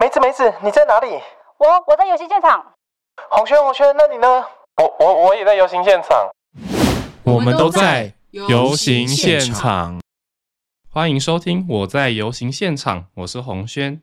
[0.00, 1.06] 梅子梅子，你在哪里？
[1.58, 2.74] 我我在游行现场。
[3.30, 4.44] 红轩红轩，那你呢？
[4.76, 6.28] 我我我也在游行现场。
[7.22, 10.00] 我们都在游行现场。
[10.92, 14.02] 欢迎收听《我在游行现场》，我是洪轩。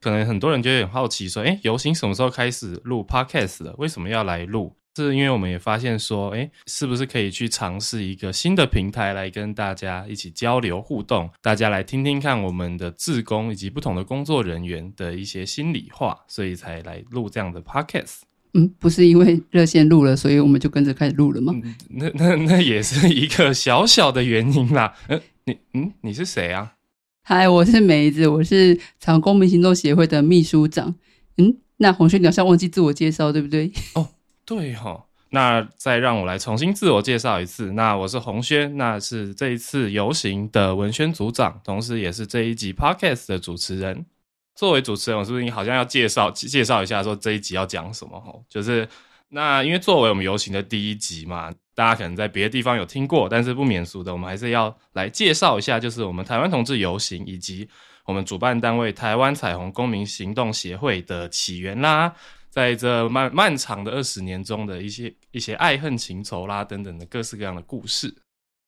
[0.00, 3.74] 可能很多人就会很好奇，说：“哎，游行什么时候开始录 Podcast 的？
[3.76, 11.28] 为什么要来录？”是因为我们也发现说：“哎，是不是可以去尝试一个新的平台来跟大家一起交流互动？
[11.42, 18.20] 大家来听听看我们的志工以及不同的工作人员的一些心里话，所以才来录这样的 Podcast。”
[18.56, 21.52] 嗯，不是因为热线录了，所以我们就跟着开始录了吗？
[21.90, 24.94] 那那那也是一个小小的原因啦。
[25.08, 26.74] 嗯，你嗯，你是谁啊？
[27.22, 30.94] 嗨，我是梅子，我是长公民行动协会的秘书长。
[31.36, 33.72] 嗯，那洪轩，你好像忘记自我介绍，对不对？
[33.96, 34.10] 哦，
[34.44, 35.04] 对哈。
[35.30, 37.72] 那再让我来重新自我介绍一次。
[37.72, 44.06] 那我是洪轩，那是这一次游行的文宣组长，同时也是这一集 podcast 的主持人。
[44.54, 48.20] 作为主持人，我是不是你好像要介绍介绍一下，说这一集要讲什么？
[48.20, 48.88] 吼，就是
[49.28, 51.52] 那因为作为我们游行的第一集嘛。
[51.76, 57.68] 大家可能在别的地方有听过，但是不免俗的，我们还是要来介绍一下，就是我们台湾同志游行以及
[58.04, 62.14] 我们主办单位台湾彩虹公民行动协会的起源啦，
[62.54, 68.14] 在这漫漫长的二十年中的一些一些爱恨情仇啦等等的各式各样的故事。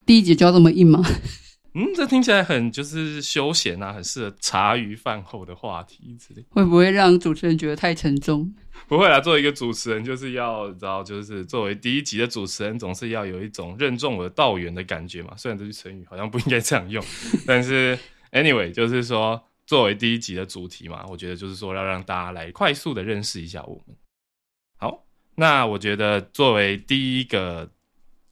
[0.05, 1.01] 第一集就要这么硬吗？
[1.75, 6.45] 嗯，这听起来很就是休闲啊，很适合茶余饭后的话题之类。
[6.51, 8.53] 会不会让主持人觉得太沉重？
[8.89, 15.35] 不会啦，作为一个主持人，就是要知道，就是作为第一集的主持人，总是要有一种任重而道远的感觉嘛。
[15.37, 17.05] 虽然这句成语好像不应该这样用，
[17.47, 17.97] 但是
[18.33, 23.97] anyway，就是说作为第一集的主题嘛，我觉得就是说要让大家来快速的认识一下我们。
[24.79, 27.71] 好，那我觉得作为第一个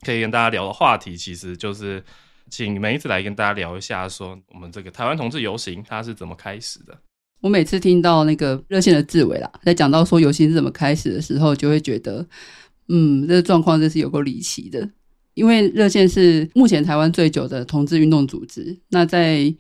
[0.01, 2.03] 可以跟大家聊的话题，其实就是。
[2.51, 6.97] 请梅子来跟大家聊一下，说我们这个台湾同志游行它是怎么开始的？
[7.41, 12.25] 我每次听到那个热线的志伟啦，在讲到说游行是怎么开始的时候，就会觉得，
[12.89, 14.89] 嗯，这个状况真是有够离奇的。
[15.33, 19.53] 因为热线是目前台湾最久的同志运动组织，那在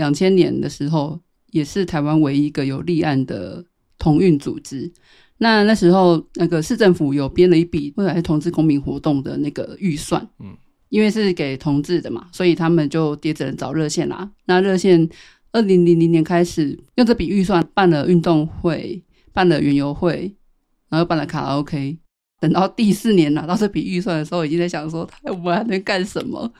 [0.00, 3.64] 两千年的时候，也是台湾唯一一个有立案的
[3.98, 4.90] 同运组织。
[5.38, 10.56] 那那时候，那个市政府有编了一笔未来同志公民活动的那个预算，嗯。
[10.90, 14.28] 因为是给同志的嘛，所以他们就跌着人找热线啦。
[14.46, 15.08] 那热线
[15.52, 19.00] 二零零零年开始用这笔预算办了运动会，
[19.32, 20.34] 办了园游会，
[20.88, 21.96] 然后又办了卡拉 OK。
[22.40, 26.52] 等到第四年拿到这笔预算的时候，已经在想说，我们还能干什么？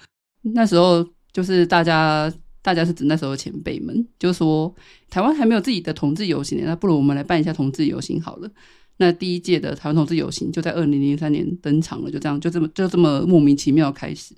[0.55, 2.33] 那时候就是大家，
[2.63, 4.75] 大家是指那时候的前辈们，就说
[5.09, 8.51] 台湾还没有自己的同志游行，那不如我们来办一下同志游行好了。
[8.99, 14.35] 那第一届的台湾同志游行就在二零零三年登场了，就这样，就这么就这么莫名其妙开始。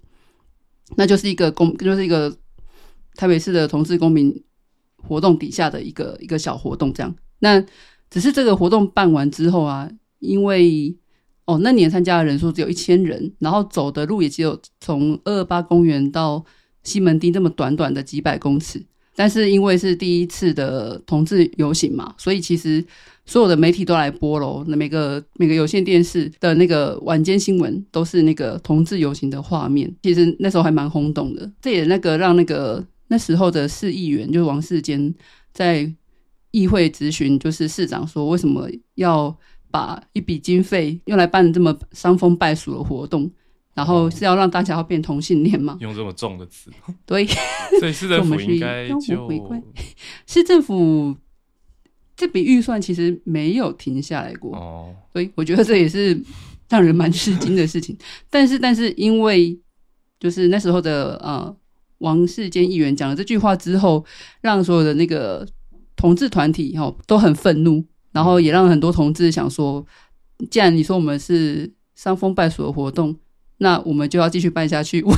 [0.97, 2.32] 那就是一个公，就是一个
[3.16, 4.41] 台北市的同志公民
[4.97, 7.12] 活动底下的一个一个小活动，这样。
[7.41, 7.61] 那
[8.09, 9.91] 只是这个活动办完之后啊，
[10.21, 10.94] 因为
[11.47, 16.44] 哦那年参加的人数只有一千人，然后走的路也只有从二二八公园到
[16.84, 18.82] 西门町这么短短的几百公尺。
[19.15, 22.84] 但是因为是第一次的同志游行嘛，所以其实。
[23.25, 31.48] 所有的媒体都来播喽，那每个每个有线电视的那个晚间新闻都是那个同志游行的画面，其实那时候还蛮轰动的。
[31.60, 35.14] 这也那个让那个那时候的市议员就是王世坚
[35.53, 35.88] 在
[36.50, 39.34] 议会咨询，就是市长说为什么要
[39.70, 43.31] 把一笔经费用来办这么伤风败俗的活动，
[43.75, 45.77] 然后是要让大家要变同性恋吗？
[45.81, 46.71] 用这么重的词，
[47.06, 47.27] 对，
[47.81, 49.00] 所以市政府应该 就
[50.27, 51.16] 市政府。
[52.15, 56.16] 这笔预算其实没有停下来过，哦，所以我觉得这也是
[56.69, 57.97] 让人蛮吃惊的事情。
[58.31, 59.59] 但是，但是因为
[60.21, 61.53] 就是那时候的呃
[61.99, 64.05] 王世坚议员讲了这句话之后，
[64.41, 65.44] 让所有的那个
[65.97, 67.82] 同志团体哦都很愤怒，
[68.12, 69.84] 然后也让很多同志想说，
[70.49, 73.16] 既然你说我们是伤风败俗的活动。
[73.62, 75.17] 那我们就要继续办下去， 我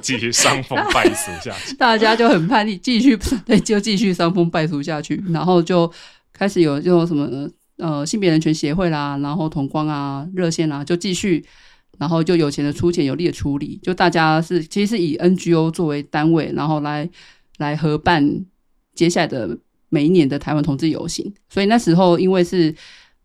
[0.00, 1.74] 继续伤风败俗下去。
[1.74, 5.20] 大家就很叛逆，继续对，就继续伤风败俗下去。
[5.30, 5.92] 然后就
[6.32, 11.44] 开始有这种什么呃性别人权协会啦，然后同光啊、热线啊，就继续，
[11.98, 13.80] 然后就有钱的出钱，有力的出力。
[13.82, 17.10] 就大家是其实是以 NGO 作为单位，然后来
[17.58, 18.44] 来合办
[18.94, 19.58] 接下来的
[19.88, 21.34] 每一年的台湾同志游行。
[21.48, 22.72] 所以那时候因为是。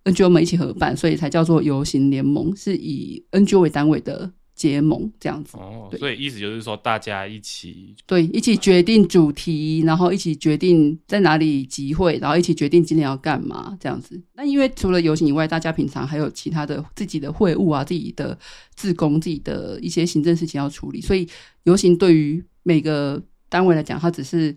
[0.06, 5.58] NGO 们一起合办，所以才叫做游行联盟，是以 NGO 为单位的结盟这样子。
[5.58, 14.22] 哦，所以意思就是说，大家一起对一起决定主题，然后一起决定在哪里集会，然后一起决定今天要干嘛这样子。
[14.34, 18.38] 那因为除了游行以外，大家平常还有其他的自己的会务啊，自己的
[18.76, 21.28] 自工，自己的一些行政事情要处理，所以
[21.64, 24.56] 游行对于每个单位来讲，它只是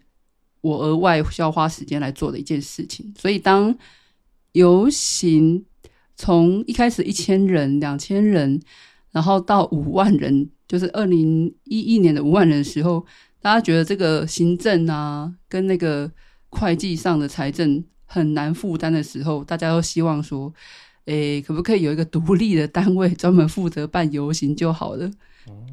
[0.61, 3.13] 我额外需要花时间来做的一件事情。
[3.19, 3.77] 所以当
[4.53, 5.65] 游行
[6.17, 8.61] 从一开始一千人、两千人，
[9.13, 13.05] 然后到五万人，就是二零一一年的五万人的时候，
[13.41, 16.11] 大家觉得这个行政啊，跟那个
[16.49, 20.53] 会计上的财政很难负担的时候，大家都希望说，
[21.05, 25.11] 诶，可不可以有一个独立的单位专门负责办游行就好了？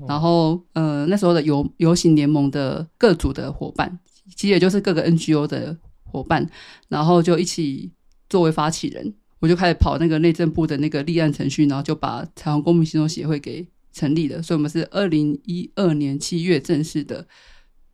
[0.07, 3.99] 然后，呃，那时候的游游行联盟的各组的伙伴，
[4.35, 6.49] 其实也就是各个 NGO 的伙伴，
[6.87, 7.91] 然后就一起
[8.29, 14.41] 作为发起人，我就开始跑那个内政部的那个立案程序，然后就把彩虹公民行动协会给成立了。
[14.41, 17.27] 所以，我们是二零一二年七月正式的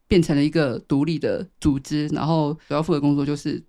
[0.08, 3.62] 变成了一个独立的组织，然后主要负责工作就是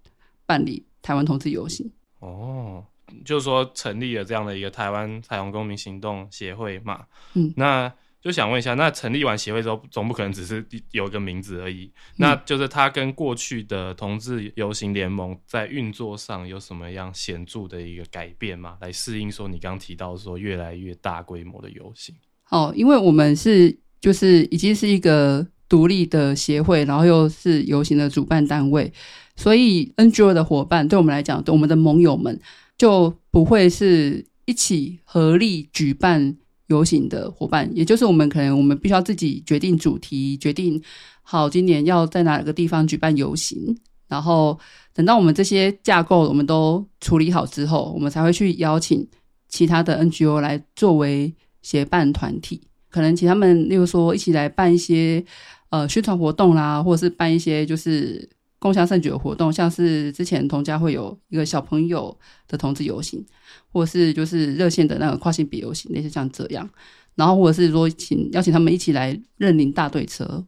[0.47, 1.91] 办理台湾同志游行。
[2.21, 2.85] 哦，
[3.25, 7.05] 就是说成立了这样的一个台湾彩虹公民行动协会嘛。
[7.35, 11.91] 嗯那就想问一下，那成立完协会之后，总不可能只是有一个名字而已。
[12.19, 18.77] 那就是它跟过去的同志游行联盟在运作上有什么样显著的一个改变吗？
[18.81, 22.15] 来适应说你刚刚提到说越来越大规模的游行。
[22.51, 28.93] 哦，因为我们是就是已经是一个独立的协会，然后又是游行的主办单位，
[29.35, 32.41] 所以 NGO 的伙伴对我们来讲，对我们的盟友们
[32.79, 36.37] 就不会是一起合力举办
[36.73, 40.83] 游行的伙伴，也就是我们可能我们必须要自己决定主题，决定
[41.23, 43.77] 好今年要在哪个地方举办游行，
[44.09, 44.59] 然后
[44.95, 49.07] 等到我们这些架构我们都处理好之后，我们才会去邀请
[49.49, 52.61] 其他的 NGO 来作为协办团体，
[52.91, 55.25] 可能请他们，例如说一起来办一些
[55.71, 58.29] 呃宣传活动啦，或者是办一些就是
[58.63, 62.17] 共享盛举的活动，像是之前同家会有一个小朋友
[62.47, 63.27] 的同志游行，
[63.73, 66.71] 或者是就是热线的那个跨性别游行，类似像这样，
[67.17, 70.47] 然后或者是说请邀请他们一起来认领大队车，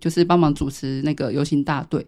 [0.00, 2.06] 就是帮忙主持那个游行大队。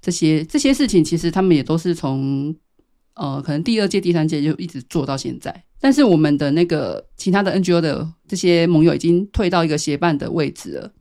[0.00, 2.54] 这些这些事情，其实他们也都是从
[3.14, 5.64] 呃，可能第二届、第三届就一直做到现在。
[5.80, 10.92] 但是我们的那个其他的 NGO 的这些盟友已经退到一个协办的位置了，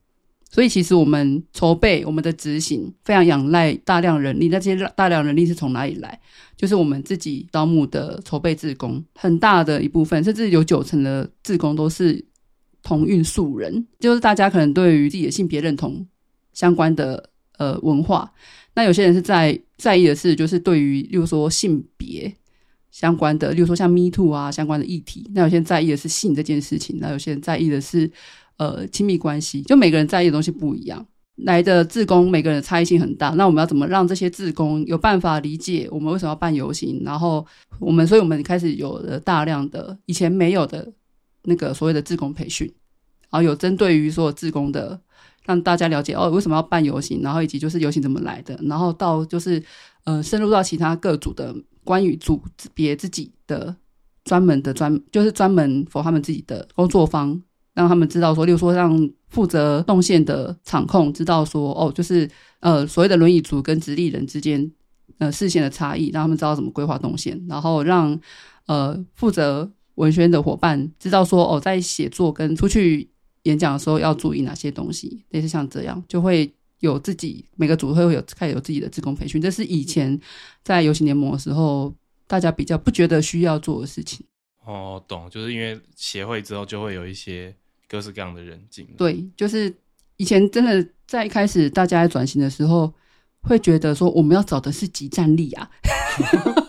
[0.55, 4.47] 所以其实我们筹备、我们的执行非常仰赖大量人力。
[4.47, 6.17] 那这些大量人力是从哪里来？
[6.55, 12.23] 就是我们自己招募的筹备志工，很大的一部分，甚至有九成的志工都是
[12.81, 16.07] 同运素人，就是大家可能对于自己的性别认同
[16.53, 18.31] 相关的呃文化。
[18.75, 22.33] 那有些人是在在意的是，就是对于，例如说性别
[22.91, 25.29] 相关的，例如说像 Me Too 啊相关的议题。
[25.33, 28.09] 那有些人在意的是性这件事情，那有些人在意的是
[28.57, 29.61] 呃亲密关系。
[29.63, 31.05] 就每个人在意的东西不一样，
[31.37, 33.29] 来的自工每个人的差异性很大。
[33.31, 37.01] 那我们要怎么让这些自工有办法理解我们为什么要办游行？
[37.03, 37.45] 然后
[37.79, 40.91] 我们，所以我们开始有了大量的以前没有的
[41.43, 42.65] 那个所谓的自工培训，
[43.29, 44.99] 然后有针对于所有自工的。
[45.47, 49.63] 让大家了解哦，为什么要办游行，然后以及就是游行怎么来的，然后到就是
[50.03, 52.41] 呃深入到其他各组的关于组
[52.73, 53.75] 别自己的
[54.23, 57.39] 专门的专，就是专门否他们自己的工作方，
[57.75, 62.27] 让他们知道说，例如说让负责动线的场控知道说哦，就是
[62.61, 64.71] 呃所谓的轮椅族跟直立人之间
[65.19, 68.19] 呃视线的差异，让他们知道怎么规划动线，然后让
[68.65, 73.11] 呃负责文宣的伙伴知道说哦，在写作跟出去。
[73.45, 75.23] 演讲的时候要注意哪些东西？
[75.29, 79.39] 类似像这样，就会有自己每个组会有开始有自己的自工培训。
[79.39, 80.19] 这是以前
[80.63, 81.93] 在游行联盟的时候，
[82.25, 84.25] 大家比较不觉得需要做的事情。
[84.65, 87.55] 哦，懂，就是因为协会之后就会有一些
[87.87, 88.87] 各式各样的人进。
[88.97, 89.73] 对，就是
[90.17, 92.93] 以前真的在一开始大家在转型的时候，
[93.41, 95.69] 会觉得说我们要找的是集战力啊。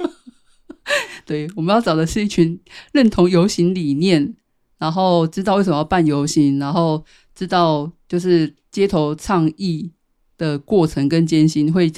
[1.24, 2.60] 对，我们要找的是一群
[2.92, 4.36] 认同游行理念。
[4.78, 7.02] 然后知道为什么要办游行，然后
[7.34, 9.90] 知道就是街头倡议
[10.36, 11.90] 的过程跟艰辛， 会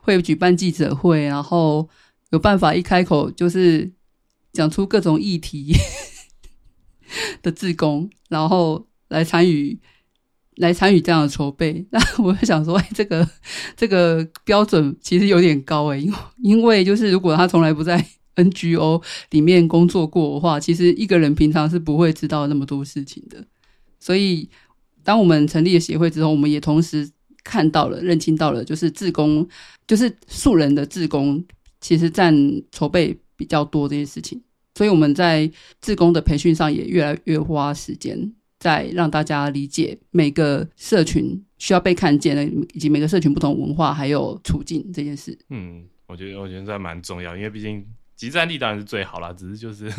[0.00, 1.88] 会举办记者会，然后
[2.30, 3.90] 有办法一开口就是
[4.52, 5.72] 讲出各种议题
[7.42, 9.78] 的志工，然后来参与
[10.56, 11.84] 来参与这样的筹备。
[11.90, 13.28] 那我就想说，哎，这个
[13.76, 18.04] 这个标准其实有点高哎，因为因为就是如果他从来不在。
[18.36, 23.46] NGO 里面工作过的话，其实一个人平常是不会知道那么多事情的。
[24.00, 24.50] 所以，
[25.04, 27.08] 当我们成立了协会之后，我们也同时
[27.44, 29.46] 看到了、认清到了，就是志工，
[29.86, 31.44] 就是素人的志工，
[31.80, 32.34] 其实占
[32.72, 34.42] 筹备比较多这些事情。
[34.74, 35.50] 所以我们在
[35.80, 45.38] 志工的培训上也越来越花时间，在让大家理解每个社群需要被看见的，以及每个社群不同文化还有处境这件事。
[45.50, 47.84] 嗯，我觉得我觉得这蛮重要，因为毕竟。
[48.16, 49.92] 集战力当然是最好啦，只是就是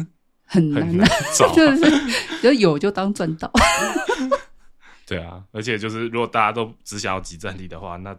[0.45, 0.97] 很难
[1.37, 1.83] 找， 就是
[2.41, 3.51] 就有就当赚到。
[5.05, 8.17] 对啊，而且就是如果大家都只想要集战力的话，那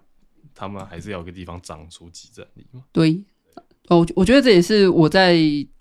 [0.55, 2.85] 他们还是要有个地方长出集战力嘛。
[2.93, 3.19] 对，
[3.89, 5.35] 哦，我觉得这也是我在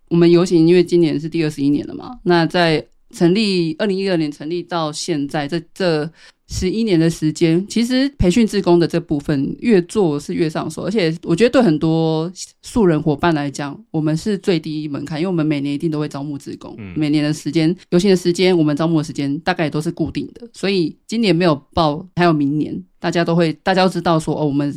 [0.09, 2.19] 我们游行，因为今年是第二十一年了嘛。
[2.23, 6.09] 那在成立二零一二年成立到现在，这这
[6.47, 12.31] 十一年的时间，其实培训志工的这部分越做是越上手，而且我觉得对很多
[12.61, 24.71] 素人伙伴来讲，我们是最低门槛，因为我们每年一定都会招募志工，嗯每年的时间游行的时间，我们招募的时间大概也都是固定的，所以今年没有报，还有明年，大家都会大家都知道说哦，我们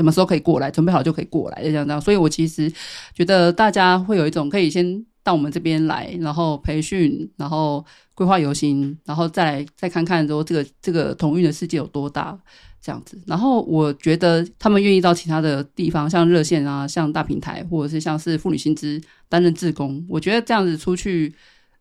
[0.00, 2.00] 什么时候可以过来，准备好就可以过来，这样这样。
[2.00, 2.72] 所以我其实
[3.14, 12.38] 觉得大家会有一种可以先到我们这边来，然后培训，然后规划游行，然后再来再看看说这个这个同运的世界有多大。
[12.82, 21.30] 这样子，然后我觉得他们愿意到其他的地方，像热线啊，像大平台，或者是像是妇女薪资担任志工，我觉得这样子出去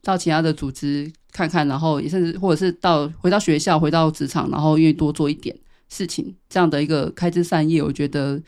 [0.04, 5.56] 到其他的组织看看，然后也甚至或者是到回到学校、回到职场，然后愿意多做一点
[5.90, 8.42] 事情，这样的一个开枝散叶，我觉得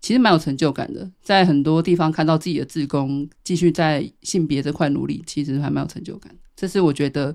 [0.00, 1.10] 其实蛮有成就感的。
[1.22, 6.34] 在很多地方看到自己的志工继续在性别这块努力，其实还蛮有成就感。
[6.56, 7.34] 这是我觉得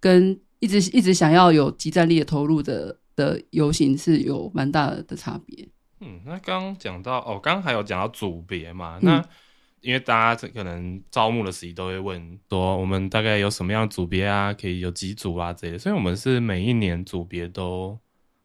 [0.00, 5.68] 跟一直一直想要有集战力的投入的的游行是有蛮大的差别。
[6.00, 9.24] 嗯，那刚刚讲到哦，刚刚还有讲到组别嘛，嗯那
[9.82, 17.98] 因为大家可能招募的时候都会问说，我们大概有什么样的组别啊，可以有几组啊这些，所以我们是每一年组别都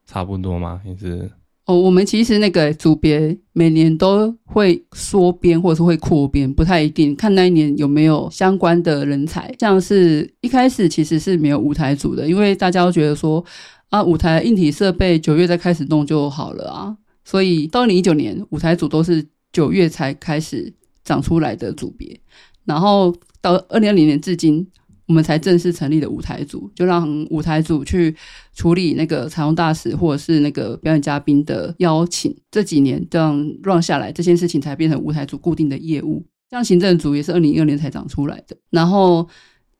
[0.08, 0.80] 差不多吗？
[0.82, 1.30] 还是
[1.66, 9.54] 哦，我们其实那个组别每年都会缩编或者是会扩编，不太一定，看那一年有没有相关的人才。
[9.60, 13.44] 像是一开始其实是没有舞台组的，因为大家都觉得说
[13.90, 19.22] 啊，舞台硬体设备九月再开始弄就好了啊，所以到二零一九年舞台组都是
[19.52, 20.72] 九月才开始
[21.04, 22.18] 长出来的组别，
[22.64, 24.66] 然后到二零二零年至今。
[25.08, 28.14] 我们才正式成立的舞台组，就让舞台组去
[28.54, 32.36] 处理那个彩虹大使或者是那个表演嘉宾的邀请。
[32.50, 36.24] 这几年这样 run 下来，这件事情才变成舞台组固定的业务。
[36.50, 39.26] 像行政组也是二零一二年才长出来的，然后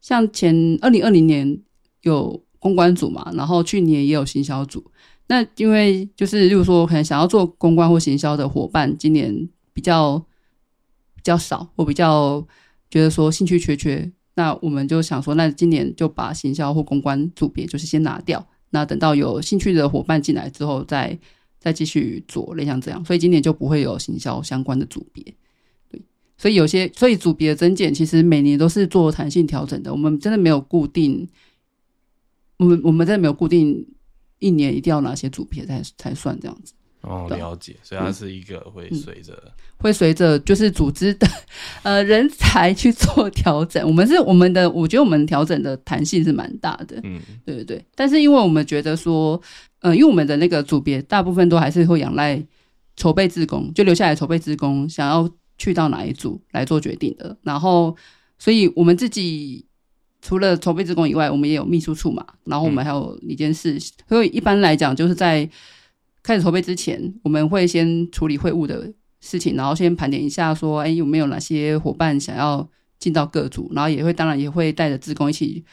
[0.00, 1.58] 像前二零二零年
[2.02, 4.90] 有公关组嘛，然后去年也有行销组。
[5.26, 10.18] 那因为就是，例如说，可能想要做公关或行销的伙伴，今年比较
[11.14, 12.46] 比较少，或比较
[12.90, 14.10] 觉得说兴趣缺缺。
[14.38, 21.18] 那我们就想说，那今年就把行销或公关组别就是先拿掉，那等到有兴趣的伙伴进来之后再，
[21.58, 23.04] 再继续做，类像这样。
[23.04, 25.24] 所以今年就不会有行销相关的组别。
[25.90, 26.00] 对，
[26.36, 29.90] 所以有些，所以组别的增减其实每年都是做弹性调整的。
[29.90, 31.28] 我们真的没有固定，
[32.58, 33.84] 我们我们真的没有固定
[34.38, 36.74] 一年一定要哪些组别才才算这样子。
[37.02, 39.40] 哦了解，所以它是一个会随着、
[39.78, 41.26] 会随着就是组织的
[41.82, 43.86] 呃人才去做调整。
[43.86, 47.84] 我们是我们的，我觉得我们调整的弹性是蛮大的，嗯对对对。
[47.94, 49.40] 但是因为我们觉得说，
[49.80, 52.42] 呃，因为我们的那个组别大部分都还是会仰赖
[52.96, 57.36] 筹备职工，就留下来筹备职工想要去到哪一组来做决定的。
[57.42, 57.96] 然后，
[58.38, 59.64] 所以我们自己
[60.20, 63.78] 除了筹备职工以外，我们也有秘书处嘛，然后我们还有一件事。
[64.08, 65.48] 所以一般来讲，就是在
[66.28, 72.68] 开始筹备之前，我们会先处理会务的事情，然后先盘点一下，说，哎，有没有哪些伙伴想要
[72.98, 75.64] 进到各组，然后也会当然也会带着职工一起，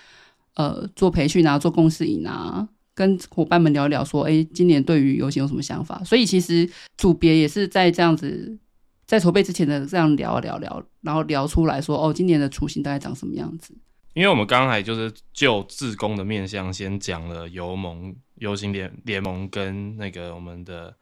[0.53, 6.01] 呃，做培训啊，做共识营啊，跟伙伴们聊聊，说，哎，今年对于游行有什么想法？
[6.05, 8.57] 所以其实组别也是在这样子，
[9.05, 13.75] 在筹备之前的这样聊聊聊，然后聊出来说，哦，今年的雏形大概长什么样子？
[14.13, 20.95] 因为我们刚才就是就志工的面向先讲了游盟、游行联联盟跟那个我们的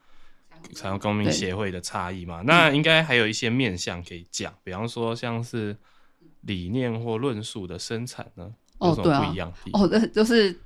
[0.73, 5.75] 彩虹公民协会的差异嘛，那应该还有一些面向可以讲，比方说像是
[6.41, 9.19] 理念或论述的生产呢，有什哦对啊。
[9.19, 9.53] 么不一样？
[9.73, 10.57] 哦，那就是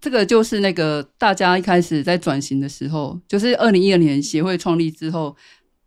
[0.00, 5.36] 这个就是那个大家一开始在转型的时候，就是二零一二年协会创立之后，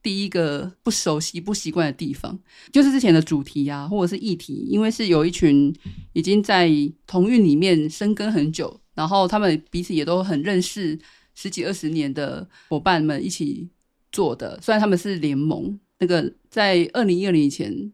[0.01, 2.38] 第一个不熟悉、不习惯的地方，
[2.71, 5.73] 就是之前的主题啊，或者是议题，因为是有一群
[6.13, 6.69] 已经在
[7.05, 11.00] 同运里面深耕很久，然后他们彼此也都很认识
[11.34, 13.70] 十几二十年的伙伴们一起
[14.12, 17.94] 做的，虽然他们是联盟，那个在二零一二年以前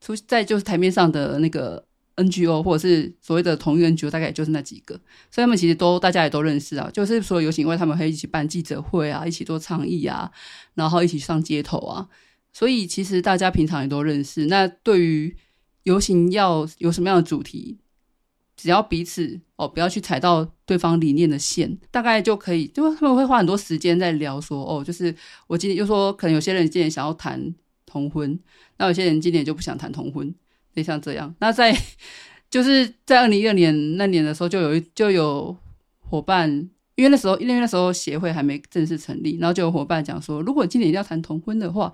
[0.00, 4.94] 出在就是台面上的那个 NGO 或者是所谓的同一 NGO，大概也就是那几个，
[5.28, 6.88] 所以他们其实都大家也都认识啊。
[6.92, 10.30] 就是除了游行以外，他们会一起办记者会啊，一起做倡议啊，
[10.74, 12.08] 然后一起上街头啊。
[12.52, 14.46] 所以其实大家平常也都认识。
[14.46, 15.36] 那对于
[15.82, 17.78] 游行要有什么样的主题，
[18.58, 22.66] 只要彼此哦不要去踩到对方理念的线，大概就可以。
[22.66, 25.14] 就他们会花很多时间在聊说哦，就是
[25.46, 27.54] 我今天就说，可能有些人今年想要谈
[27.86, 28.38] 同婚，
[28.76, 30.34] 那有些人今年就不想谈同婚。
[30.74, 31.34] 类像这样。
[31.40, 31.76] 那在
[32.50, 35.56] 就是在二零一二年那年的时候，就有就有
[36.00, 36.48] 伙伴
[36.94, 41.92] 因为那时候，因为那时候协会还没正式成立，然后就有伙伴讲说，如果今年要谈同婚的话，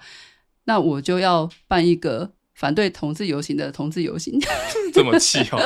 [0.64, 4.38] 那我就要办一个反对同志游行的同志游行。
[4.92, 5.58] 这么气哦，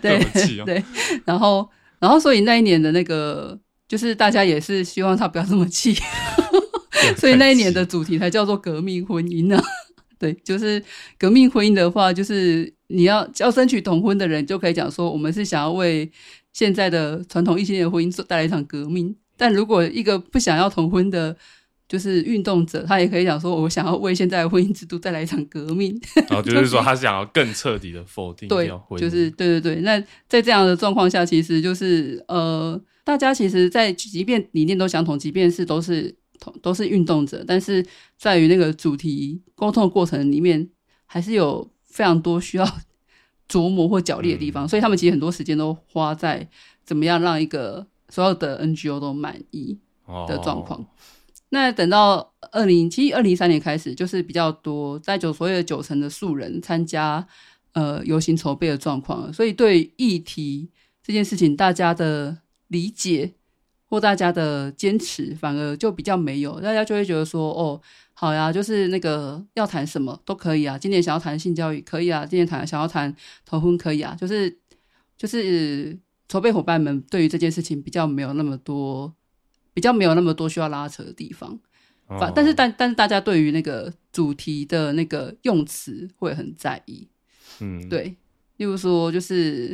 [0.00, 0.18] 对
[0.64, 0.82] 对，
[1.24, 5.94] 然后然后所以那一年的那个，就是大家也是希望他不要这么气，
[7.18, 9.62] 所以那一年的主题才叫做革命婚姻啊。
[10.18, 10.82] 对，就是
[11.18, 16.10] 革命婚姻的话，就是你要要争取同婚的人，就可以讲说，我们是想要为
[16.52, 19.14] 现在的传统异性恋婚姻做带来一场革命。
[19.36, 21.36] 但如果一个不想要同婚的，
[21.86, 25.94] 就是运动者，他也可以讲说，我想要为现在的婚姻制度带来一场革命。
[26.28, 29.82] 然 后就是说他想要更彻底的否定对掉婚姻，就是对对对。
[29.82, 37.84] 那在这样的状况下，其实就是呃，大家其实，在即便理念都相同，即便是都是同都是运动者，但是
[38.16, 40.66] 在于那个主题沟通的过程里面，
[41.04, 42.66] 还是有非常多需要
[43.48, 44.66] 琢磨或角力的地方。
[44.66, 46.48] 所以他们其实很多时间都花在
[46.82, 49.78] 怎么样让一个所有的 NGO 都满意。
[50.28, 50.78] 的状况。
[50.80, 50.86] 哦
[51.54, 57.24] 那等到二零，其实二零一三年开始，就是比较多在九所谓的九成的素人参加
[57.74, 60.68] 呃游行筹备的状况，所以对议题
[61.00, 63.34] 这件事情，大家的理解
[63.88, 67.80] 或大家的坚持，反而就比较没有，大家就会觉得说，哦，
[68.14, 73.14] 好呀，就是那个要谈什么都可以啊，今年想要谈性教育可以啊，今年谈想要谈
[73.46, 74.58] 同婚可以啊，就是
[75.16, 75.96] 就是
[76.28, 79.14] 筹备伙伴们对于这件事情比较没有那么多。
[79.74, 81.58] 比较没有那么多需要拉扯的地方，
[82.08, 87.06] 反、哦但是但但是大家对于那个主题的那个用词会很在意，
[87.60, 88.16] 嗯，对，
[88.56, 89.68] 例如说就是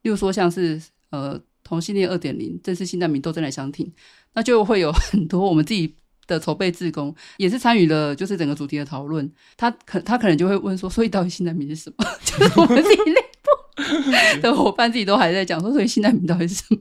[0.00, 0.80] 例如说像是
[1.10, 3.92] 呃同性恋二点零正式性难民斗争来相挺，
[4.32, 5.94] 那就会有很多我们自己
[6.26, 12.04] 的筹备志工也是参与了就是整个主题的讨论，他可他可能就会问说，所以到底性难民是什么？
[12.24, 13.41] 就是我们自己内部
[14.40, 16.78] 的伙伴自己都还在讲说，所以性难民到底是什么？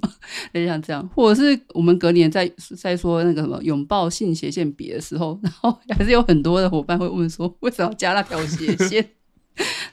[0.54, 9.08] 类似像这样，或者是我们隔年在在说那个什么拥抱性斜线比的时候，然后还是有很多的伙伴会问说，为什么要加那条斜线？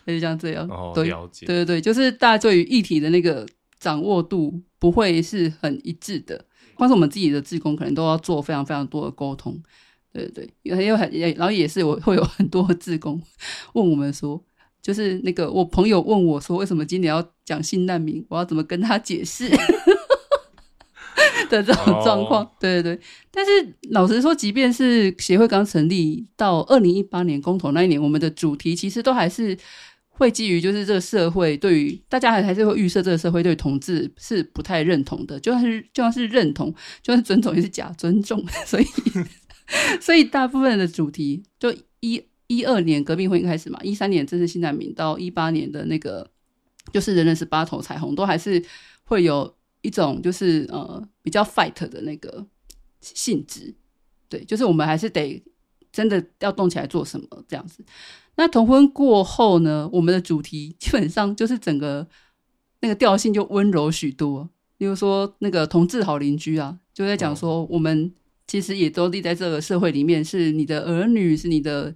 [0.04, 3.46] 类似像这样，哦，对了解，对对对，就是大家对于议题的那个
[3.80, 9.60] 掌握度不会是很一致的，光是我们自己的志工可能都要做非常非常多的沟通。
[10.12, 13.20] 对对对，也有很也，然后也是我会有很多的志工
[13.74, 14.42] 问我们说，
[14.88, 19.46] 就是那个我朋友问我说，为什么今年要讲性难民，我要怎么跟他解释？
[21.50, 22.42] 的这种状况？
[22.42, 22.50] 哦。
[22.58, 23.50] 对对对，但是
[23.90, 29.54] 老实说，即便是协会刚成立到二零一八年公投那一年，我们的主题其实都还是
[30.08, 36.72] 会基于就是这个社会对于大家还还是会预设这个社会对同志是不太认同的，就算是就算是认同，
[37.02, 38.86] 就算是尊重也是假尊重， 所以
[40.00, 41.70] 所以大部分的主题就
[42.00, 46.28] 一一二年革命婚姻开始嘛，一三年正式新难民到一八年的那个
[46.92, 48.62] 就是人人是八头彩虹，都还是
[49.04, 52.44] 会有一种就是呃比较 fight 的那个
[53.00, 53.72] 性质，
[54.28, 55.40] 对，就是我们还是得
[55.92, 57.84] 真的要动起来做什么这样子。
[58.36, 62.06] 那同婚过后呢，我们的主题基本上就是整个
[62.80, 64.48] 那个调性就温柔许多。
[64.78, 68.12] 例如说，那个同志好邻居啊，就在讲说，我们
[68.46, 71.92] 其实也都立在这个社会里面，是你的儿女，是你的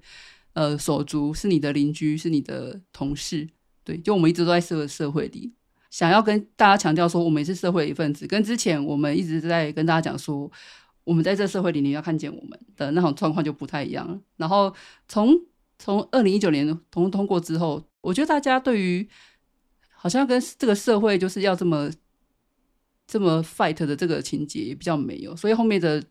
[0.54, 3.48] 呃手足，是你的邻居，是你的同事。
[3.84, 5.52] 对，就我们一直都在社社会里，
[5.90, 8.26] 想要跟大家强调说，我们也是社会一份子。
[8.26, 10.50] 跟之前我们一直在跟大家讲说，
[11.04, 14.20] 我们在这社会里，你要看见我们的那种状况就不太一样了。
[14.36, 14.72] 然后
[15.08, 15.36] 从
[15.78, 19.08] 从二零一九年通通过之后，我觉得大家对于
[19.90, 21.90] 好像跟这个社会就是要这么
[23.06, 26.02] 这么 fight 的这个情节也比较没有，所以后面的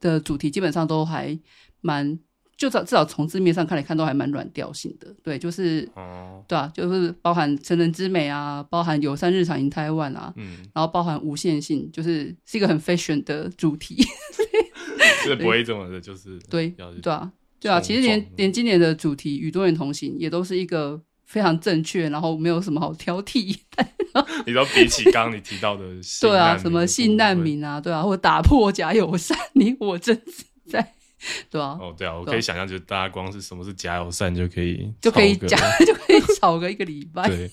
[0.00, 1.38] 的主题基本上都还
[1.80, 2.18] 蛮，
[2.60, 5.08] 就至少至少从字面上看来看都还蛮软调性的。
[5.22, 13.96] 对，就是哦，对啊，就是包含成人之美啊，包含友善日常 in 台湾啊，嗯，然后包含无限性，就是是一个很 fashion 的主题。
[15.24, 16.68] 是不会这么的，就是对
[17.02, 23.56] 对啊，对啊，其实连连今年的主题与多元同行也都是一个非常正确，然后没有什么好挑剔。
[24.46, 30.94] 你都比起刚刚你提到的性对啊，什么性难民啊，对啊，或打破假友善，你我真自在，
[31.50, 37.28] 对啊，哦，对啊，我可以想象，就是大家光是什么是假友善就可以就可以吵个讲，就可以吵个一个礼拜。
[37.28, 37.50] 对，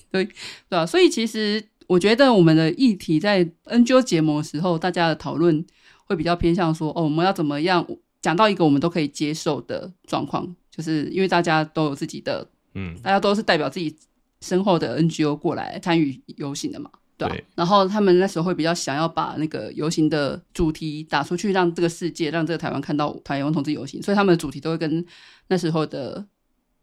[0.68, 5.64] 对啊，所以其实我觉得我们的议题在 NGO 结盟的时候，大家的讨论
[6.04, 7.86] 会比较偏向说，哦，我们要怎么样
[8.20, 13.94] 讲到一个我们都可以接受的状况，就是因为大家都有自己的，嗯，大家都是代表自己
[14.40, 16.90] 身后的 NGO 过来参与游行的嘛。
[17.26, 25.04] 对然后他们那时候会比较想要把那个游行的主题打出去，让这个世界，让这个台湾看到台湾同志游行，所以他们的主题都会跟
[25.48, 26.24] 那时候的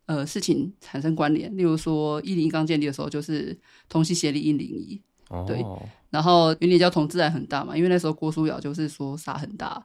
[0.08, 1.56] 呃事情产生关联。
[1.58, 5.02] 例如说，一零一刚建立的时候，就是同性协力一零一，
[5.48, 9.82] 对哦，然后云林叫同志还很大嘛，因为那时候郭书瑶就是说杀很大，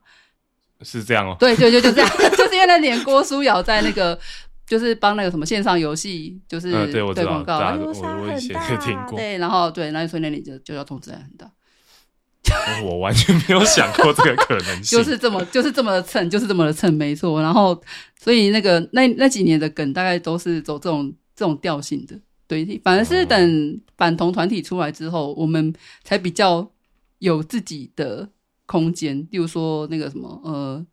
[0.83, 1.37] 是这样哦。
[1.39, 4.19] 对对对，就这样， 就是因为那年郭书瑶在那个。
[4.71, 11.51] 就是帮那个什么线上游戏，就是嗯对广告，我我以前听过对，然后对，那所以那里就就叫同志还很大，
[12.85, 14.85] 我完全没有想过这个可能性。
[14.97, 17.43] 就是这么就是这么的蹭，就是这么的蹭，没错。
[17.43, 17.83] 然后
[18.17, 26.71] 所以那个那那几年的梗大概都是走这种这种调性的，对，反而是等反同团体出来之后，我们才比较
[27.19, 28.29] 有自己的
[28.67, 29.19] 空间。
[29.33, 30.87] 例如说那个什么呃。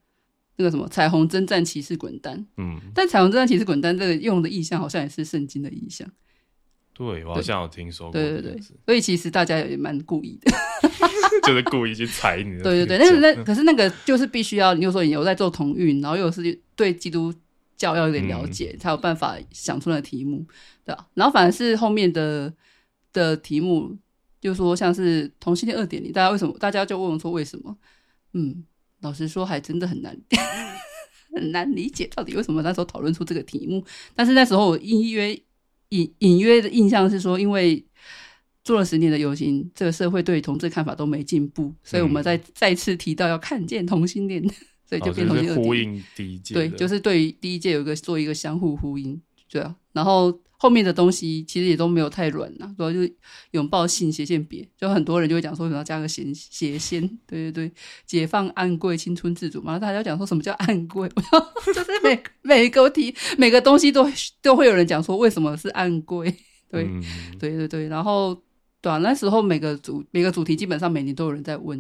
[0.58, 6.08] 那个什么彩虹征战骑士滚蛋，嗯，但彩虹征战骑士滚蛋这个用的意象好像也是圣经的意象，
[6.94, 10.52] 对我好像有听说过对对对所以其实大家也蛮故意的。
[11.44, 12.64] 就是故意去踩你的。
[12.64, 17.34] 对对对，那个那可是那个就是必须要，你又说你有在做同运，然后又是对基督
[17.78, 20.46] 教要有点了解，才有办法想出那个题目，
[20.84, 21.08] 对吧？
[21.14, 22.52] 然后反而是后面的
[23.14, 23.96] 的题目，
[24.42, 26.54] 就说像是同性恋二点零，大家为什么？
[26.60, 27.78] 大家就问我说为什么？
[28.34, 28.66] 嗯，
[29.02, 30.18] 老实说还真的很难
[31.36, 33.84] 很难理解，到底为什么那时候讨论出这个题目？
[34.16, 35.34] 但是那时候我隐约
[35.90, 37.84] 隐隐约的印象是说，因为。
[38.64, 44.46] 做了十年的游行，这个社会对同志看法都没进步，所以我们再、再次提到要看见同性恋，
[44.86, 46.54] 所以就变同性恋、哦呼应第一届。
[46.54, 49.74] 对，就是对于第一届有一个做一个相互呼应，对啊。
[49.94, 53.16] 然后后面的东西其实也都没有太软呐，主要就是
[53.52, 57.72] 拥抱性斜线别，就很多人就会讲说什么要加个斜斜线，对对对，
[58.06, 61.08] 解放暗贵青春自主嘛，大家讲说什么叫暗贵，
[61.74, 64.06] 就是每每个题每个东西都
[64.42, 66.34] 都会有人讲说为什么是暗贵，
[66.70, 67.04] 对、嗯。
[67.40, 68.42] 对对对，然后。
[68.80, 71.80] 对啊，那时候每个主每个主题基本上每年都有人在问，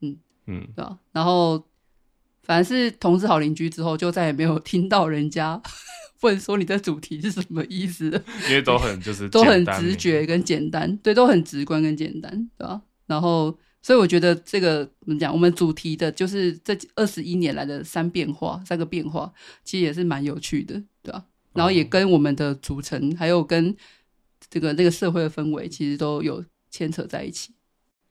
[0.00, 1.62] 嗯嗯，对吧、然后
[2.44, 5.60] 反正是同志好邻居之后，就再也没有听到人家
[6.22, 8.06] 问说你的主题是什么意思，
[8.48, 23.76] 因为都很就是 都很直觉跟简单，对，都很直观跟简单，对吧、然后所以我觉得这个怎么讲，我们主题的就是这二十一年来的三变化，三个变化，其实也是蛮有趣的，对吧、然后也跟我们的组成，还有跟
[24.50, 27.54] 这个那个社会的氛围，其实都有牵扯在一起。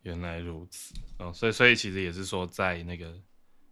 [0.04, 3.14] 原来如此，哦，所以所以其实也是说，在那个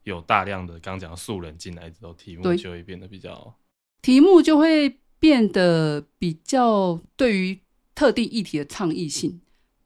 [0.04, 3.56] 有大量的刚讲素人进来之后，题目就会变得比较
[4.04, 7.60] 题目就会变得比较对于
[7.96, 9.40] 特定议题的倡议性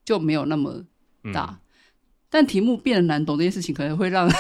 [0.04, 0.84] 就没有那么
[1.24, 1.60] 嗯大，
[2.30, 4.28] 但题目变得难懂这件事情，可能会让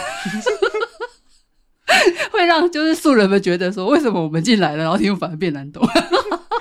[2.31, 5.87] 会让就是素人们觉得说，为什么我们进来了，然后题目反而变难懂？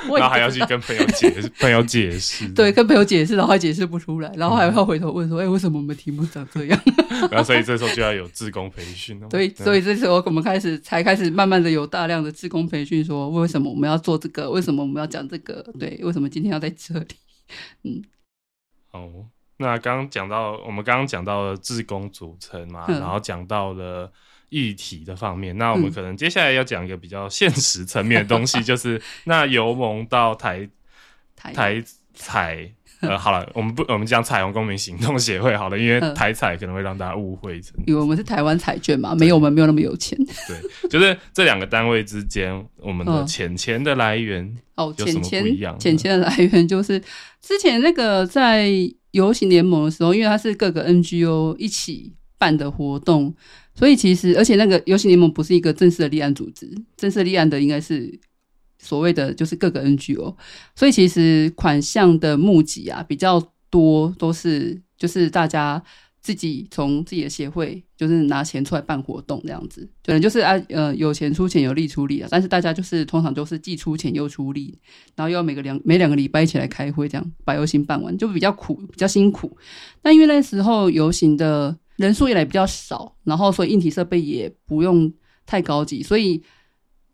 [0.19, 6.81] 然后还要去跟朋友解释，朋友解释， 对，跟朋友解释，然后还解释不出来，然后还要回头问说，哎、为什么我们题目长这样？
[7.31, 9.27] 然后所以这时候就要有自工培训哦。
[9.31, 14.51] 对，所以这时候我们开始才开始慢慢的有大量的自工培训，说为什么我们要做这个？
[14.51, 15.64] 为什么我们要讲这个？
[15.79, 17.07] 对，为什么今天要在这里？
[17.85, 18.03] 嗯
[18.92, 19.27] 哦，
[19.59, 24.11] 那刚刚讲到，我们刚刚讲到了自工组成嘛，嗯然后讲到了
[24.48, 25.92] 议题的方面，那我们嗯。
[25.92, 30.68] 可能接下来要讲一个比较现实层面的东西， 就是那由盟到台
[31.35, 32.72] 台台彩。
[33.02, 36.14] 呃，好了，我们不，我们讲彩虹公民行动协会好了，因为嗯。
[36.14, 40.18] 台彩可能会让大家误会成因为我们是台湾彩券嘛，没有我们没有那么有钱。
[40.48, 43.26] 对，就是这两个单位之间，我们的嗯。
[43.26, 44.94] 钱钱的来源，哦。
[44.96, 45.78] 钱钱不一样呢？
[45.78, 46.98] 钱钱的来源就是
[47.42, 48.70] 之前那个在
[49.11, 53.35] 游行联盟的时候，因为它是各个 NGO 一起办的活动，
[53.76, 58.18] 所以其实而且那个游行联盟不是一个正式的立案组织，正式立案的应该是
[58.78, 60.34] 所谓的就是各个 NGO，
[60.74, 65.82] 所以其实款项的募集啊比较多，都是就是大家
[66.22, 74.78] 自己从自己的协会就是拿钱出来办活动这样子，可能就是啊呃有钱出钱有力出力啊，但是大家就是通常都是既出钱又出力，
[75.14, 79.56] 然后又要每个两每两个礼拜一起来开会，这样把游行办完就比较苦比较辛苦。
[80.02, 85.12] 但因为那时候游行的人数也来比较少，然后所以硬体设备也不用
[85.44, 86.42] 太高级，所以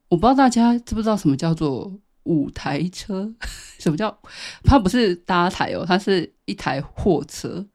[0.08, 1.92] 我不知道大家知不知道什么叫做
[2.24, 3.32] 五台车？
[3.78, 4.16] 什么叫
[4.62, 7.66] 它不是搭台哦，它是一台货车，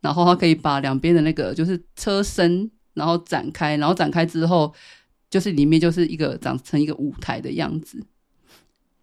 [0.00, 4.74] 然后它可以把两边的那个就是车身，然后展开，然后展开之后，
[5.30, 8.04] 就是里面就是一个长成一个舞台的样子。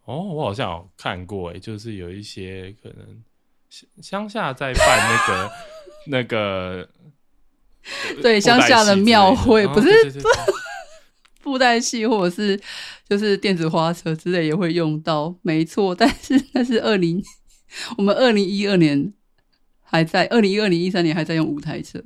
[0.05, 3.23] 哦，我好像有看过，诶，就是有一些可能
[3.69, 5.51] 乡乡下在办那个
[6.07, 6.89] 那个
[8.21, 10.31] 对，乡下的庙会不是对对对对
[11.41, 12.59] 布袋戏或者是
[13.07, 15.95] 就是电子花车之类也会用到，没错。
[15.95, 17.23] 但是那是二零，
[17.97, 19.11] 我们二零一二年
[19.81, 22.03] 还在，二零一二零、一三年还在用五台车，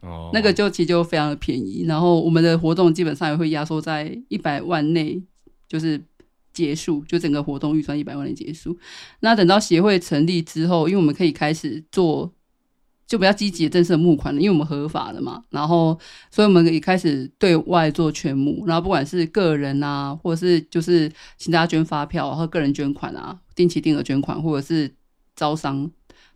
[0.00, 1.84] 哦，那个就其实就非常的便宜。
[1.86, 5.20] 然后我们的活动基本上也会压缩在一百万内，
[5.68, 6.00] 就是
[6.54, 8.78] 结束，就整个活动预算一百万的结束。
[9.20, 12.32] 那等到协会成立之后，因为我们可以开始做。
[13.06, 15.96] 就比较积极正式募款了，因为我们合法了嘛，然后
[16.30, 24.92] 所以我们也开始对外做全募，然后不管是个人啊，或者是就是请大家捐发票和个人捐款啊，定期定额捐款，或者是
[25.36, 25.88] 招商，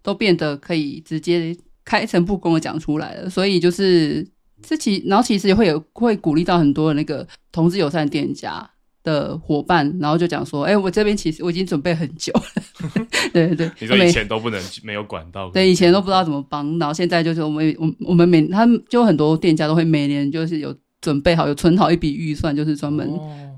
[0.03, 3.29] 都变得可以直接开诚布公的讲出来了。
[3.29, 4.27] 所以就是
[4.63, 8.71] 这其然后其实也会有会鼓励到很多的那个同志友善店家。
[9.03, 12.63] 的伙伴，然后就讲说：“哎，我这边其实我已经准备很久了。
[13.33, 23.09] ”对对对，你说以前都不能没有管道，对，以前都不知道怎么帮，然后现在就是我们我我们每他们就很多店家都会每年就是有准备好有存好一笔预算，就是专门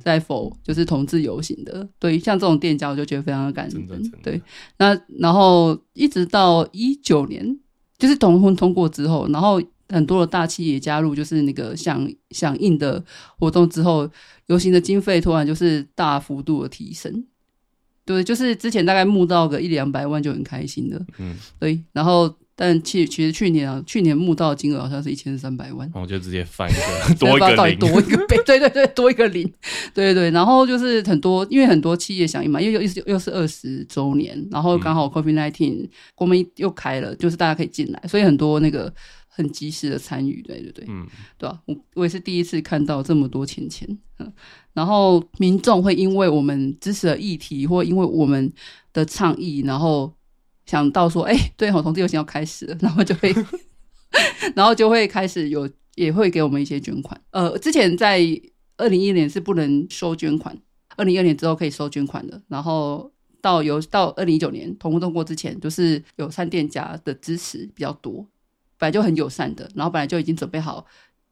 [0.01, 1.89] 在否就是同志游行的。
[1.99, 4.13] 对，像这种店家我就觉得非常的感人。
[4.23, 4.41] 对，
[4.79, 7.59] 那然后一直到一九年，
[7.99, 9.61] 就是同婚通过之后，然后。
[9.93, 13.05] 很多的大企业加入，就是那个响响应的
[13.39, 14.11] 活动之后，
[14.47, 17.25] 游行的经费突然就是大幅度的提升。
[18.05, 21.01] 对，就是之前大概募到个一两百万就很开心的。
[21.19, 21.81] 嗯，对。
[21.93, 28.37] 然后，但其其实去年啊，去年募到金额好像是一千三百万，我就直接翻一个 多一个零，多一个倍。
[28.45, 29.43] 对对对，多一个零。
[29.95, 30.31] 对对对。
[30.31, 38.93] 然后就是很多，因为很多企业响应嘛，因为又又又是二十周年，然后刚好 COVID nineteen 国门又开了，就是大家可以进来，所以很多那个。
[39.35, 41.07] 很及时的参与，对对对，嗯，
[41.39, 41.59] 对吧？
[41.65, 43.89] 我我也是第一次看到这么多钱钱，
[44.19, 44.31] 嗯，
[44.75, 48.53] 然后民众会因为我们支持的议题，或因为我们
[48.93, 50.15] 的倡议，然后
[50.67, 53.35] 想到说，哎，对，好，同志游行要开始了，然后就会，
[54.55, 57.21] 然后就会开始有，也会给我们一些捐款。
[57.31, 58.21] 呃，之前在
[58.77, 60.57] 二零一一年是不能收捐款，
[60.97, 68.27] 二零二年之后可以收捐款的，然后到有到二零一九年同步通过之前，就是有三店家的支持比较多。
[68.79, 70.85] 本来就很友善的，然后本来就已经准备好，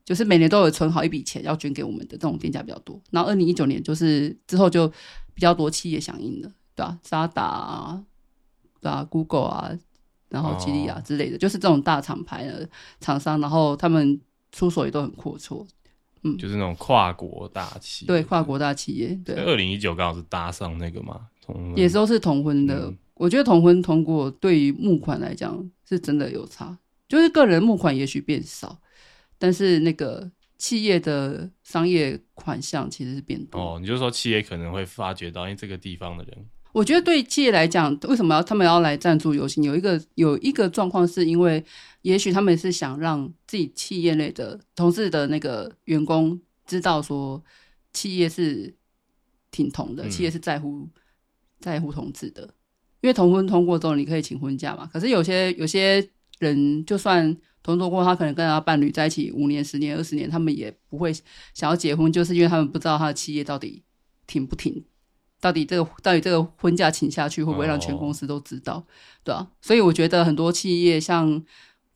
[0.04, 3.00] 就是每年都有存好一笔钱要捐给我们的这种店家比较多。
[3.10, 4.86] 然后二零一九年就是之后就
[5.34, 6.96] 比较多企业响应了，对吧？
[7.02, 8.00] 沙达，
[8.82, 9.70] 啊，Google 啊，
[10.28, 12.68] 然后吉利啊之类的，就是这种大厂牌的
[13.00, 14.20] 厂商，然后他们
[14.52, 15.66] 出手也都很阔绰，
[16.22, 19.14] 嗯，就是那种跨国大企，对，跨国大企业。
[19.24, 22.92] 对，二零一九刚好是搭上那个嘛，同也都是同婚的。
[23.14, 26.78] 我觉得同婚通过对于募款来讲是真的有差。
[27.06, 28.78] 就是个人募款也许变少，
[29.36, 33.60] 但是那个企业的商业款项其实是变多。
[33.60, 39.62] 哦，你就说企业可能会发觉到，因为这个地方的人，我觉得对企业来讲，为什么要他们要来赞助游行？
[39.64, 41.64] 有一个有一个状况，是因为
[42.02, 47.42] 也许他们是想让自己企业内的同事的那个员工知道，说
[47.92, 48.74] 企业是
[49.50, 50.88] 挺同的，企业是在乎
[51.58, 52.42] 在乎同志的。
[53.00, 54.88] 因为同婚通过之后，你可以请婚假嘛。
[54.92, 56.08] 可是有些有些。
[56.40, 61.12] 人就算同通过，他可能跟他伴侣在一起五年、十年、二十年，他们也不会
[61.52, 63.82] 想要结婚，就是因为他们不知道他的企业到底
[64.26, 64.82] 挺不挺，
[65.40, 68.84] 到底这个到底这个婚假请下去会不会让全公司都知道，
[69.24, 71.42] 对啊，所以我觉得很多企业像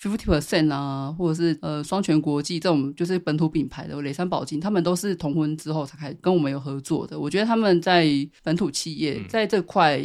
[0.01, 7.19] Fifty Percent 啊，或者是呃双全国际这种就是本土品牌的雷山宝金，他们都是同婚之后才开跟我们有合作的。
[7.19, 8.07] 我觉得他们在
[8.43, 10.05] 本土企业在这块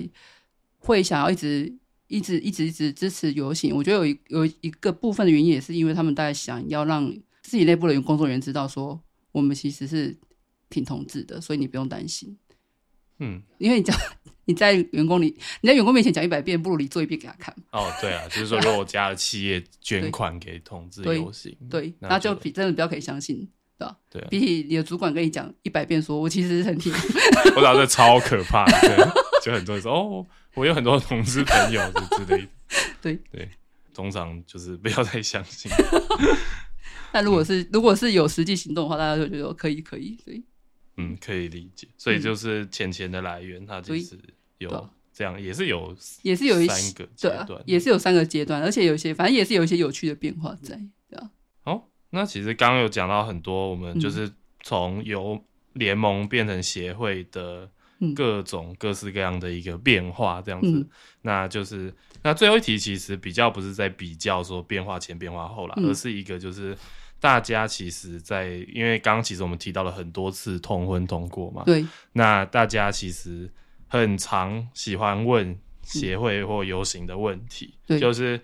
[0.78, 1.78] 会想要一直。
[2.12, 7.08] 一直一直一直支持游行，我觉得有一有一个部分的原因也是因为他们大概想要让
[7.43, 8.99] 自己内部的工作人员知道说，
[9.32, 10.17] 我们其实是
[10.71, 12.36] 挺同志的，所以你不用担心。
[13.19, 13.95] 嗯，因为你讲
[14.45, 17.55] 你在员工里你在员工面前讲一百遍，不如你做一遍给他看。
[17.71, 23.95] 哦，对啊，就是说如果我家的企业捐款给同志游行，对，那就比真的比较可以相信，对吧？
[24.10, 26.91] 对，比起你的主管跟你讲一百遍，说我其实是很挺，
[27.55, 28.97] 我觉得超可怕对，
[29.43, 30.25] 就很多人说哦。
[30.55, 31.79] 我有很多同事朋友
[32.17, 32.47] 之类的，
[33.01, 33.47] 对对，
[33.93, 35.71] 通常就是不要太相信。
[37.13, 40.43] 但如果是如果是有实际行动的话，大家就觉得可以可以，所以
[41.00, 41.88] 嗯，可以理解。
[41.98, 44.18] 所以就是钱钱的来源，它就是
[44.58, 51.30] 有这样，也是有也是有一三个阶段，也是有三个阶段，而且有些反正也是有一些有趣的变化在，对啊。
[51.64, 54.32] 哦，那其实刚刚有讲到很多，我们就是
[54.62, 57.70] 从由联盟变成协会的。
[58.16, 60.88] 各种各式各样的一个变化，这样子，
[61.22, 66.74] 那就是那最后一题其实比较不是在比较说变化前变化后了，而是一个就是
[67.19, 73.49] 大家其实，在因为刚刚其实我们提到了很多次同婚通过嘛，对，那大家其实
[73.88, 78.39] 很常喜欢问协会或游行的问题，就是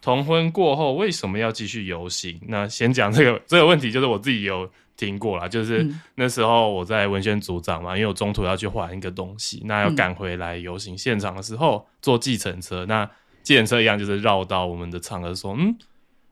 [0.00, 2.40] 同婚过后为什么要继续游行？
[2.46, 4.70] 那先讲这个 这个问题，就是我自己有。
[4.98, 13.08] 听过啦，就是那时候我在文宣组长嘛，因为我中途要去还一个东西，那要赶回来游行现场的时候，坐计程车，那
[13.44, 15.72] 计程车一样就是绕到我们的场合说，嗯，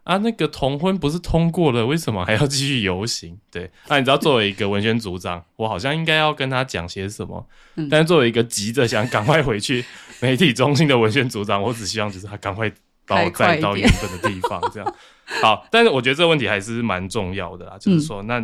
[0.06, 3.36] 啊，那个同婚不是通过了，为什么还要继续游行？
[3.50, 9.84] 对，那你知道作为一个文宣组长，我好像应该要跟他讲些什么，嗯但是作为一个急着想赶快回去
[10.20, 12.72] 媒体中心的文宣组长，我只希望就是他赶快
[13.04, 14.94] 把我载到原本的地方，这样
[15.42, 15.66] 好。
[15.72, 18.40] 但是我觉得这个问题还是蛮重要的啦，就是说，那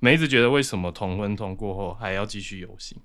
[0.00, 2.98] 梅子觉得为什么同婚通过后还要继续游行？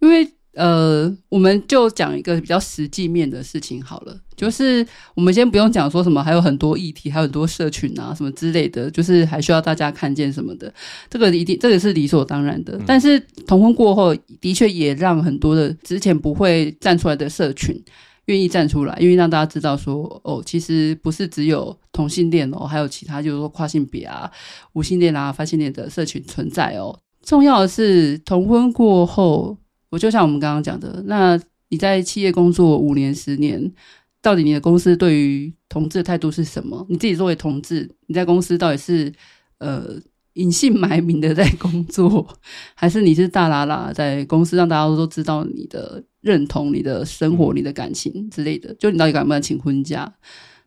[0.00, 10.72] 因为呃，我们就讲一个比较实际面的事情好了，就是我们先不用讲说什么，还有很多议题，还有很多社群啊什么之类的，就是还需要大家看见什么的，
[11.10, 12.80] 这个一定这个是理所当然的。
[12.86, 17.82] 但是同婚过后，的确也让很多的之前不会站出来的社群。
[18.26, 24.30] 愿意站出来，因为让大家知道说，哦，其实不是只有同性恋哦，还有其他就是说跨性别啊、
[24.72, 26.98] 无性恋啊、泛性恋的社群存在哦。
[27.22, 29.54] 重要的是，同婚过后，
[29.94, 33.72] 我就像我们刚刚讲的，那你在企业工作五年、十年，
[34.20, 36.84] 到底你的公司对于同志的态度是什么？
[36.90, 39.12] 你自己作为同志，你在公司到底是
[39.58, 39.94] 呃
[40.32, 42.26] 隐姓埋名的在工作，
[42.74, 48.74] 还是你是大啦啦在公司让大家都知道你的认同、你的生活、你的感情之类的？
[48.74, 50.12] 就你到底敢不敢请婚假？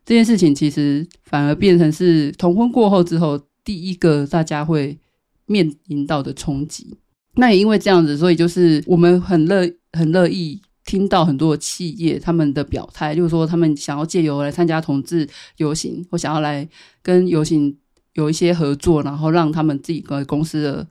[0.06, 4.98] 这件事情其实反而变成是同婚过后之后第一个大家会
[5.44, 6.96] 面临到的冲击。
[7.38, 16.68] 那也因为这样子，所以就是我们很乐很乐意听到很多企业他们的表态，就是说他们想要借由来参加同志游行，或想要来
[17.00, 17.76] 跟游行
[18.14, 20.88] 有一些合作，然后让他们自己跟公司的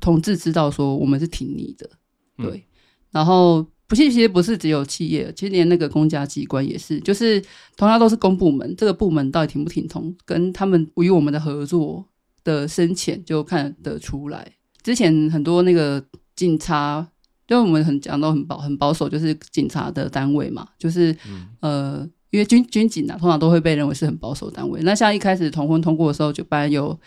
[0.00, 1.90] 同志知道说我们是挺你的，
[2.38, 2.64] 嗯对。
[3.10, 7.42] 然后不是，其实不是只有企业，其实连那个公家机关也是，就是
[7.76, 12.06] 同样都是公部门，这个部门到底挺不挺同，跟他们与我们的合作
[12.44, 14.52] 的深浅就看得出来。
[14.82, 16.02] 之前很多那个
[16.34, 17.06] 警察，
[17.48, 21.14] 因为我们很讲到很保很保守，就是警察的单位嘛，就是、
[21.60, 24.80] 呃，因为军军警啊，通常都会被认为是很保守单位。
[24.82, 26.98] 那像一开始同婚通过的时候，就班有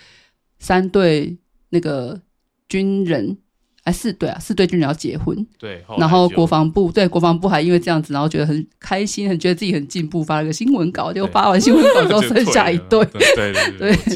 [0.59, 1.37] 三对
[1.69, 2.21] 那个
[2.69, 3.37] 军人，
[3.83, 13.03] 哎四对啊，四对军人要结婚，对，然后国防部对国防部还因为这样子，然后觉得很开心，很觉得自己很进步，发了个新闻稿，结果发完新闻稿之后 就剩下一对。
[13.05, 13.51] 对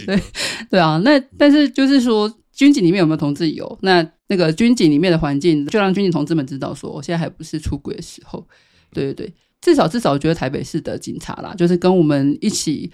[0.06, 0.22] 对
[0.70, 3.78] 对啊，那但是就是说，军警里面有没有同志有？
[3.84, 8.44] 那那个军警里面的环境，就让军警同志们知道说，我现在还不是出轨的时候。
[8.92, 12.92] 对对对，至少至少，我觉得台北市的警察啦，就是跟我们一起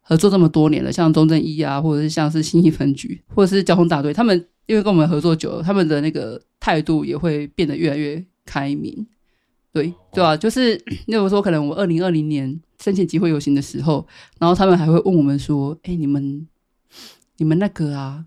[0.00, 9.06] 合作这么多年了，像中正一啊，或者是像是新义分局，或者是交通大队，他们因为跟我们合作久了，他们的那个态度也会变得越来越开明。
[9.72, 10.74] 对对啊，就是
[11.06, 14.04] 例如说，可能我二零二零年申请集会游行的时候，
[14.40, 16.48] 然后他们还会问我们说：“哎，你们
[17.36, 18.24] 你们那个啊，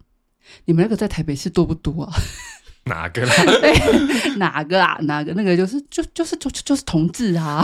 [0.65, 2.13] 你们那个在台北市多不多啊？
[2.86, 3.34] 哪个啦？
[3.62, 4.97] 对，哪个啊？
[5.04, 5.34] 哪个？
[5.34, 7.63] 那个就是就就是就就就是同志啊。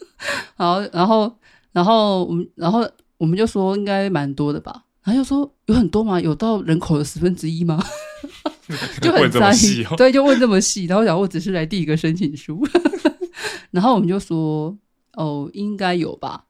[0.56, 1.38] 然后然后
[1.72, 4.84] 然后我们然后我们就说应该蛮多的吧。
[5.02, 6.20] 然后就说有很多吗？
[6.20, 7.82] 有到人口的十分之一吗？
[9.00, 10.84] 就很问这么在细哦，意对，就问这么细。
[10.84, 12.62] 然后我想我只是来递一个申请书，
[13.72, 14.76] 然后我们就说
[15.14, 16.44] 哦，应该有吧。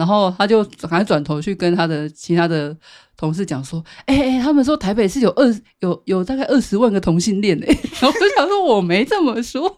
[0.00, 2.74] 然后他就赶快转头去跟他的其他的
[3.18, 7.66] 同事讲说：“哎、哎、他们说台北是有二有有大概二十万个同性恋哎、
[8.00, 9.70] 然后我就想说我没这么说。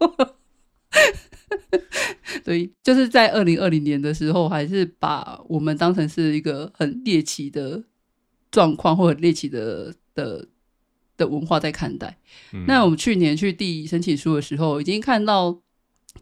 [2.44, 7.82] 对，就是在二零二零年的时候，还是把我们当成是一个很猎奇的
[8.52, 10.46] 状况或很猎奇的的
[11.16, 12.16] 的文化在看待。
[12.52, 15.60] 嗯那我们去年去递申请书的时候，已经看到，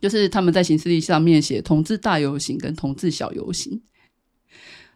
[0.00, 3.81] 就是他们在行事历上面写同志大游行跟同志小游行。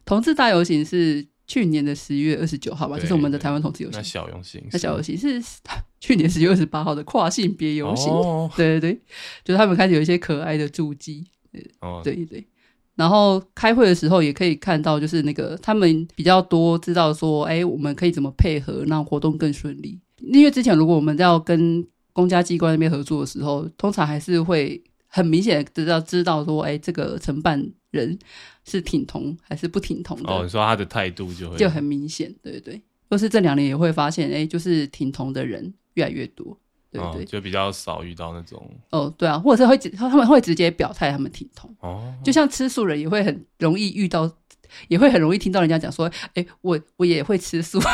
[0.05, 4.13] 同志大游行是去年的十月二十九号吧，就是我们的台湾同志游那行。
[4.13, 5.43] 小游行，那小游行是
[6.01, 8.13] 去年十月二十八号的跨性别游行。
[8.13, 9.01] 哦 对对对，
[9.45, 11.25] 就是他们开始有一些可爱的注记。
[11.81, 12.47] 哦，对对。
[12.97, 19.99] 然后开会的时候也可以看到，就是那个他们比较多知道说，哎，我们可以怎么配合，让活动更顺利。
[20.19, 28.19] 因为之前如果我们要跟公家机关那边合作的时候，通常还是会很明显的知道知道说，哎，这个承办人
[28.65, 32.35] 是挺同还是不挺同的，哦，你说他的态度就会就很明显。
[32.43, 36.59] 对对对，就是这两年也会发现，哎，就是挺同的人越来越多。
[36.91, 41.75] 对对哦，就比较少遇到那种哦，对啊，或者是会直他们会直接表态他们挺同。
[41.81, 44.31] 哦，就像吃素人也会很容易遇到，
[44.87, 47.81] 也会很容易听到人家讲说：“哎、我我也会吃素。”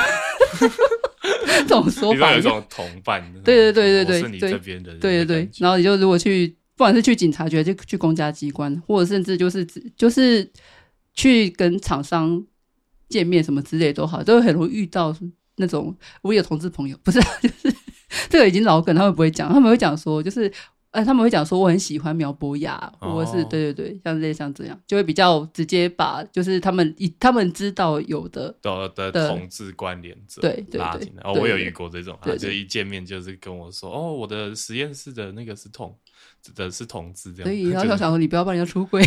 [1.66, 9.66] 这种说法有一，种同伴的，对对对对对是你这边的对对对然后你就如果去，不管是去警察局，就去公家机关，或者甚至就是
[9.96, 10.50] 就是
[11.14, 12.44] 去跟厂商
[13.08, 15.14] 见面什么之类都好，都会很容易遇到
[15.56, 17.76] 那种我有同志朋友，不是啊就是
[18.30, 20.50] 这个已经老梗，他们不会讲，他们会讲说就是。
[20.91, 23.14] 哎，他们会讲说我很喜欢苗博雅，哦。
[23.14, 31.22] 或者是对对对，像类像这样，就会比较直接把就是他们以他们知道有的，的的的同志关联者对对对拉进来。
[31.24, 35.97] 哦，我有遇过这种，对对他就一见面就是跟我说，哦，我的实验室的那个是同
[36.57, 37.45] 的是同志这样。
[37.45, 39.03] 所以然后想 说你不要帮人家出轨，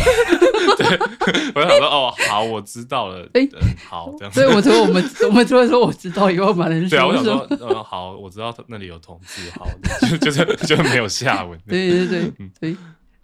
[1.54, 4.32] 我就想说，哦，好，我知道了，哎嗯好，这样。
[4.32, 9.66] 所以我说我们我们除了说我知道以外，我们人对啊，我想说 说，嗯，好，我知道那里有同志，好，
[10.08, 11.58] 就就是就没有下文。
[11.66, 12.76] 对对对嗯对，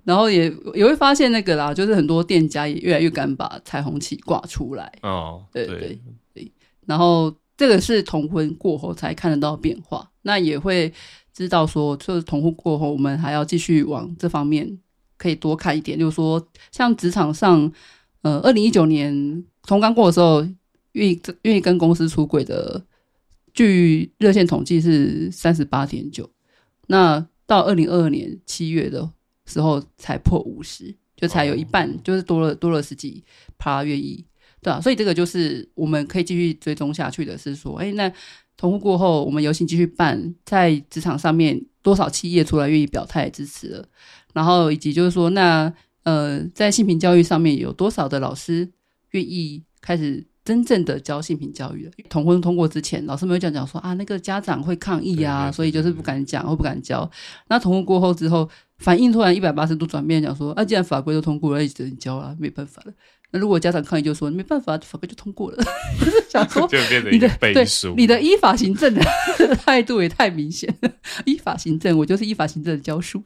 [0.05, 5.99] 然后也也会发现那个啦，就是很多店家也越来越敢把彩虹旗挂出来，哦，对对
[6.34, 6.53] 对，
[6.86, 10.93] 然后这个是同婚过后才看得到变化，那也会
[11.32, 14.78] 知道说，就是同婚过后，我们还要继续往这方面
[15.21, 16.43] 可以多看一点，就是说，
[16.73, 17.71] 像职场上，
[18.23, 20.41] 呃，二零一九年从刚过的时候，
[20.93, 22.83] 愿意愿意跟公司出轨的，
[23.53, 26.27] 据热线统计是三十八点九，
[26.87, 29.07] 那到二零二二年七月的
[29.45, 32.01] 时候才破五十，就才有一半，哦。
[32.03, 33.23] 就是多了多了十几
[33.59, 34.25] 趴愿意
[34.62, 38.11] 对啊，所以这个就是我们可以继续追踪下去的，是说，哎，那
[38.57, 43.89] 同婚过后，我们游行继续办，在职场上面多少企业出来愿意表态支持了，
[44.33, 45.72] 然后以及就是说，那
[46.03, 48.68] 呃，在性平教育上面有多少的老师
[49.11, 51.93] 愿意开始真正的教性平教育了？
[52.09, 57.09] 同婚通过之前，老师们会讲讲说啊，那个家长会抗议啊，对对对所以就是不敢讲或不敢教。
[57.49, 62.93] 那同婚过后之后，反应突然一百八十度转变，讲说啊，既然法规都通过了，也只能教啊，没办法了。
[63.33, 65.59] 那如果家长抗议，就说没办法，法规就通过了，
[66.01, 67.95] 就是想说就变成你的背对书。
[67.97, 69.01] 你的依法行政的
[69.55, 70.91] 态度也太明显了。
[71.26, 73.22] 依法行政，我就是依法行政的教书，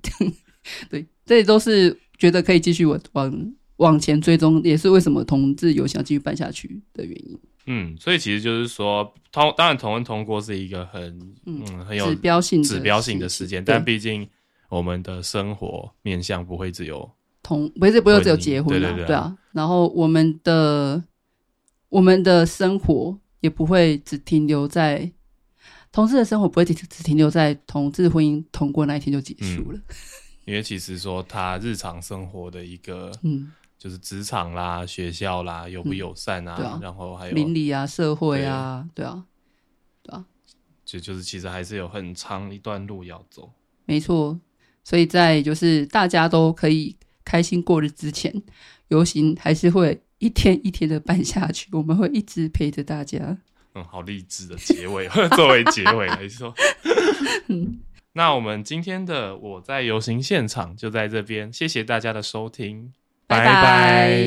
[0.88, 7.38] 对，这都是觉得可以继续往往往前追踪，也是为什么同志游行要继续办下去的原因。
[7.66, 11.02] 嗯，所以其实就是说，通当然同婚通过是一个很
[11.46, 14.28] 嗯嗯很有指标性的指标性的事件，但毕竟
[14.68, 17.10] 我们的生活面向不会只有
[17.42, 21.02] 同不是不会只有结婚啊，对对对啊，然后我们的
[21.88, 25.10] 我们的生活也不会只停留在
[25.90, 29.80] 同志的生活不会只只停留在同志婚姻通过那一天就结束了，
[30.44, 39.24] 因为其实说他日常生活的一个嗯，就是职场啦、学校啦友不友善啊，对啊然后还有邻里啊，社会啊，对啊，
[40.84, 43.50] 就就是其实还是有很长一段路要走。
[43.86, 44.38] 没错，
[44.84, 48.30] 所以在就是大家都可以开心过日之前，
[48.88, 53.38] 游行还是会一天一天的办下去，我们会一直陪着大家。
[53.74, 56.54] 嗯，好励志的结尾， 作为结尾来说。
[58.16, 62.92] 那我们今天的我在游行现场就在这边，谢谢大家的收听，
[63.26, 64.22] 拜拜拜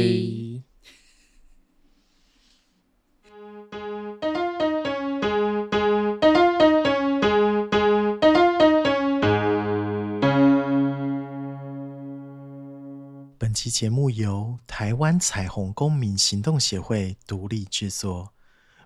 [13.37, 18.33] 本期节目由台湾彩虹公民行动协会独立制作，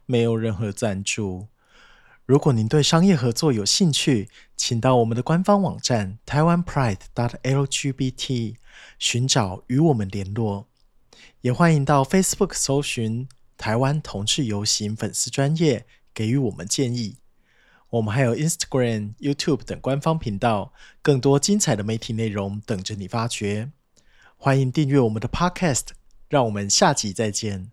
[0.05, 1.47] 没有任何赞助。
[2.31, 8.55] 如果您对商业合作有兴趣，请到我们的官方网站台湾 Pride dot LGBT
[8.97, 10.67] 寻找与我们联络，
[11.41, 13.27] 也欢迎到 Facebook 搜寻
[13.57, 17.17] 台湾同志游行粉丝专业，给予我们建议。
[17.89, 20.71] 我们还有 Instagram、YouTube 等官方频道，
[21.01, 23.73] 更多精彩的媒体内容等着你发掘。
[24.37, 25.87] 欢迎订阅我们的 Podcast，
[26.29, 27.71] 让我们下集再见。